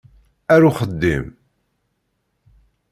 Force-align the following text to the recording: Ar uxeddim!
Ar 0.53 0.61
uxeddim! 0.69 1.25